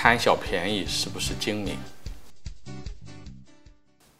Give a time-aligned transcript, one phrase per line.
[0.00, 1.76] 贪小便宜是不是精明？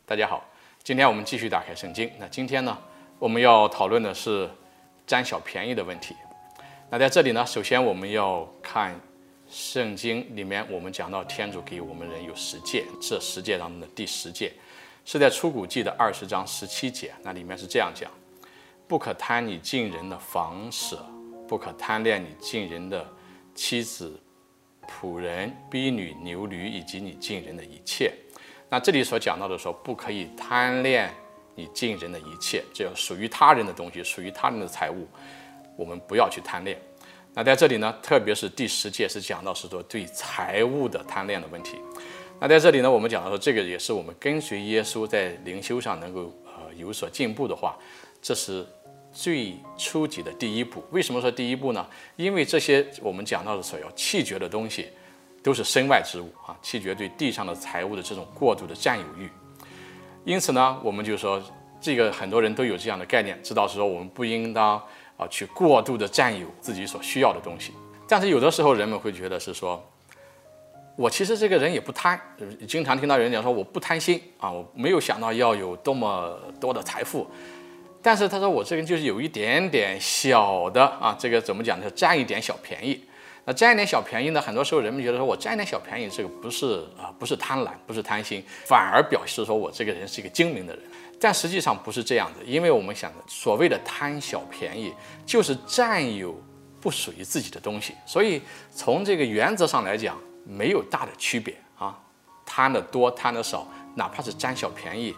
[0.04, 0.44] 大家好，
[0.82, 2.10] 今天我们继续打开圣经。
[2.18, 2.76] 那今天呢，
[3.16, 4.50] 我们要讨论的是
[5.06, 6.16] 占小便宜的问题。
[6.90, 9.00] 那在这里呢，首先我们要看
[9.48, 14.52] 圣经里面，我们讲到天主给我们人有十诫，这十诫当中的第十诫
[15.04, 17.14] 是在出谷记的二十章十七节。
[17.22, 18.10] 那里面是这样讲：
[18.88, 21.06] 不可贪你近人的房舍，
[21.46, 23.06] 不可贪恋你近人的
[23.54, 24.20] 妻子。
[24.88, 28.12] 仆人、婢女、牛驴以及你近人的一切，
[28.68, 31.12] 那这里所讲到的说，不可以贪恋
[31.54, 35.06] 你近人的一切，这属于他人的东西，属于他人的财物，
[35.76, 36.80] 我们不要去贪恋。
[37.34, 41.76] 那在这里呢，特别是第十诫是讲到是说对财物的贪恋的问题。
[42.40, 47.76] 那在这里呢，我们讲到说，这个也是我们跟随耶稣在灵修上能够呃有所进步的话，
[48.22, 48.66] 这是。
[49.18, 51.84] 最初级的第一步，为什么说第一步呢？
[52.14, 54.86] 因为这些我们讲到的所要弃绝的东西，
[55.42, 59.28] 都是身外之物啊，弃绝对地上的财物的这种过度的占有欲。
[60.24, 61.42] 因此呢，我们就说，
[61.80, 64.80] 这个很多人都有这样的概念，知道是说我们不应当
[65.16, 67.72] 啊去过度的占有自己所需要的东西。
[68.06, 69.84] 但是有的时候人们会觉得是说，
[70.94, 72.16] 我其实这个人也不贪，
[72.68, 77.26] 经常听到人讲说我不贪心啊，我没有想到要有多么多的财富。
[78.08, 81.90] 但是他说我这个就是有一点点小的啊，这个怎么讲呢？
[81.90, 83.04] 占一点小便宜。
[83.44, 84.40] 那占一点小便宜呢？
[84.40, 90.82] 很多时候人们觉得说我占一点小便宜，这个不是啊，不是贪婪，不是贪心，反而表示说我这个人是一个精明的人。
[91.20, 94.90] 但实际上不是这样的，因为我们想的所谓的贪小便宜，
[95.26, 96.34] 就是占有
[96.80, 97.92] 不属于自己的东西。
[98.06, 98.40] 所以
[98.74, 101.94] 从这个原则上来讲，没有大的区别啊。
[102.46, 105.14] 贪的多，贪的少，哪怕是占小便宜，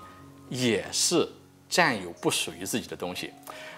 [0.48, 1.28] 也是。
[1.70, 3.30] 占有不属于自己的东西，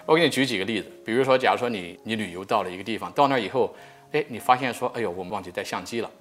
[0.05, 0.91] 我给你举几个例子。
[1.05, 3.73] 比如说，假如说你你旅游到了一个地方，到那儿以后，
[4.11, 6.11] 哎，你发现说，哎呦，我们忘记带相机了，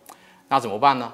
[0.48, 1.10] 那怎么办呢？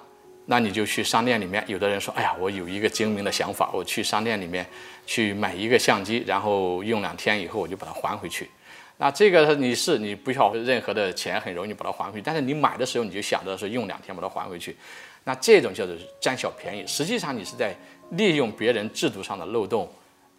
[0.46, 1.62] 那你就去商店里面。
[1.68, 4.66] 有的人说，哎呀，我有一个精明的想法，我去商店里面
[5.06, 8.50] 去买一个相机，然后用两天以后我就把它还回去。
[8.97, 12.22] 那这个你是你不需要任何的钱，很容易把它还回去。
[12.24, 14.74] 但是你买的时候你就想着是用两天把它还回去，
[15.22, 16.84] 那这种叫做占小便宜。
[16.84, 17.72] 实际上你是在
[18.12, 19.88] 利用别人制度上的漏洞。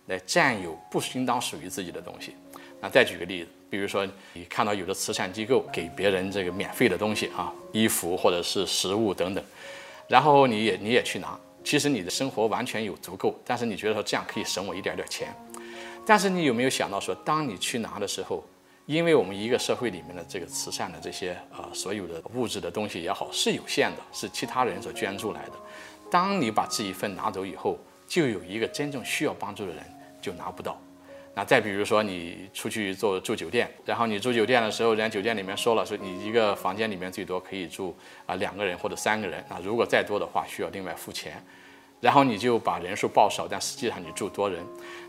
[0.10, 2.36] 来占有不应当属于自己的东西。
[2.82, 9.44] 那再举个例子，比如说你看到有的慈善机构给别人这个免费的东西啊，衣服或者是食物等等，
[10.08, 15.34] 然后你也你也去拿，其实你的生活完全有足够，但是你觉得说这样可以省我一点点钱。
[16.06, 18.44] 但是你有没有想到说，当你去拿的时候，
[18.86, 25.52] 因为我们一个社会里面的这个慈善的这些呃所有的物质的东西也好是有限的，是其他人所捐助来的。
[26.10, 27.78] 当你把这一份拿走以后，
[28.08, 29.84] 就有一个真正需要帮助的人。
[30.22, 30.80] 就拿不到。
[31.36, 39.42] 那再比如说，你出去做住酒店，然后你住酒店的时候，人家酒店里面说了，说你一个房间里面最多可以住啊两个人或者三个人。
[39.48, 41.42] 那如果再多的话，需要另外付钱。
[42.02, 44.60] 然后你就把人数报少，但实际上你住多人。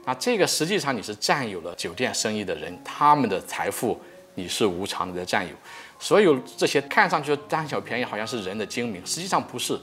[0.04, 3.98] 那这个实际上你是占有了酒店生意的人他们的财富，
[4.34, 5.54] 你是无偿的在占有。
[5.98, 9.80] 所有这些看上去贪小便宜，好像是人的精明，实际上不是，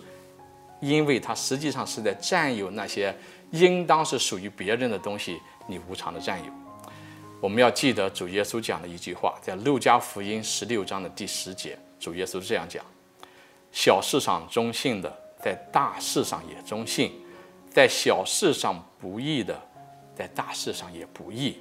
[0.80, 3.14] 因为他实际上是在占有那些。
[3.52, 6.52] 应当是属于别人的东西，你无偿的占有。
[7.40, 12.84] 我们要记得主耶稣讲的一句话，在路加福音十六章的第十节，主耶稣这样讲：
[13.72, 17.12] 小事上忠信的，在大事上也忠信；
[17.70, 19.56] 在小事上不义的，
[20.16, 21.60] 在大事上也不义。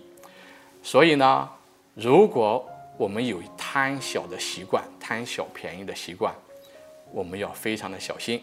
[0.83, 1.49] 所以呢，
[1.95, 2.67] 如果
[2.97, 6.35] 我们有贪小的习惯，贪小便宜的习惯，
[7.13, 8.43] 我们要非常的小心。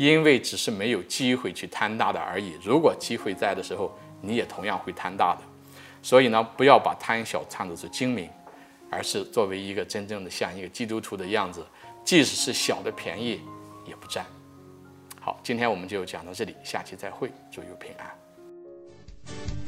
[0.00, 2.54] 因为只是没有机会去贪大的而已。
[2.62, 5.42] 如果机会在的时候，你也同样会贪大的。
[6.00, 8.26] 所以呢，不要把贪小看作是精明，
[8.90, 11.62] 而是作为一个真正的像一个基督徒的样子，
[12.02, 13.42] 即使是小的便宜
[13.86, 14.24] 也不占。
[15.20, 19.59] 好，今天我们就讲到这里，下期再会，祝有平安。